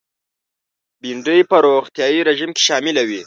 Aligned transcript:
بېنډۍ 1.01 1.39
په 1.49 1.55
روغتیایي 1.65 2.19
رژیم 2.29 2.51
کې 2.55 2.61
شامله 2.67 3.01
وي 3.09 3.19